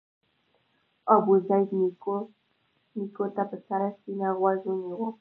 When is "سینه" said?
4.01-4.27